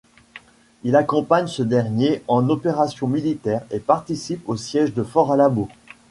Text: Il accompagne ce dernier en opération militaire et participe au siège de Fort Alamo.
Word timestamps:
Il 0.81 0.95
accompagne 0.95 1.45
ce 1.45 1.61
dernier 1.61 2.23
en 2.27 2.49
opération 2.49 3.05
militaire 3.05 3.61
et 3.69 3.79
participe 3.79 4.49
au 4.49 4.55
siège 4.55 4.95
de 4.95 5.03
Fort 5.03 5.31
Alamo. 5.31 5.69